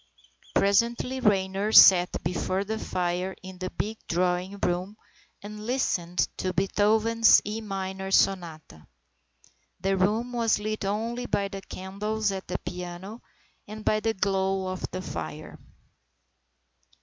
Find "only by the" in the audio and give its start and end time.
10.85-11.61